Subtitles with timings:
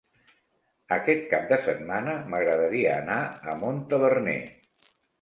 [0.97, 3.21] Aquest cap de setmana m'agradaria anar
[3.55, 4.39] a Montaverner.